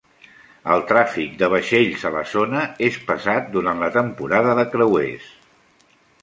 [0.75, 5.29] El tràfic de vaixells a la zona és pesat durant la temporada de creuers.